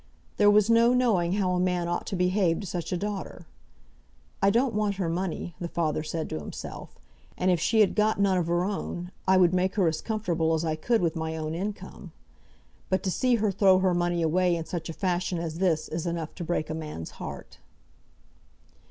There 0.37 0.49
was 0.49 0.67
no 0.67 0.95
knowing 0.95 1.33
how 1.33 1.51
a 1.51 1.59
man 1.59 1.87
ought 1.87 2.07
to 2.07 2.15
behave 2.15 2.59
to 2.61 2.65
such 2.65 2.91
a 2.91 2.97
daughter. 2.97 3.45
"I 4.41 4.49
don't 4.49 4.73
want 4.73 4.95
her 4.95 5.09
money," 5.09 5.53
the 5.59 5.67
father 5.67 6.01
said 6.01 6.27
to 6.31 6.39
himself; 6.39 6.95
"and 7.37 7.51
if 7.51 7.59
she 7.59 7.81
had 7.81 7.93
got 7.93 8.19
none 8.19 8.35
of 8.39 8.47
her 8.47 8.63
own, 8.63 9.11
I 9.27 9.37
would 9.37 9.53
make 9.53 9.75
her 9.75 9.87
as 9.87 10.01
comfortable 10.01 10.55
as 10.55 10.65
I 10.65 10.75
could 10.75 11.03
with 11.03 11.15
my 11.15 11.37
own 11.37 11.53
income. 11.53 12.13
But 12.89 13.03
to 13.03 13.11
see 13.11 13.35
her 13.35 13.51
throw 13.51 13.77
her 13.77 13.93
money 13.93 14.23
away 14.23 14.55
in 14.55 14.65
such 14.65 14.89
a 14.89 14.93
fashion 14.93 15.37
as 15.37 15.59
this 15.59 15.87
is 15.87 16.07
enough 16.07 16.33
to 16.33 16.43
break 16.43 16.71
a 16.71 16.73
man's 16.73 17.11
heart." 17.21 17.59